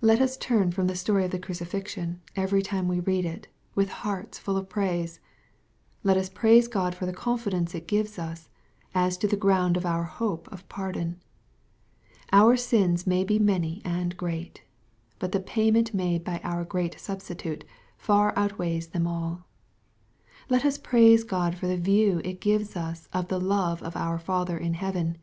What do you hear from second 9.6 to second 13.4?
of our hope of pardon. Our sins may be